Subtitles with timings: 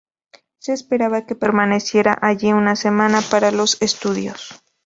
[0.57, 4.63] Se esperaba que permaneciera allí una semana, para los estudios.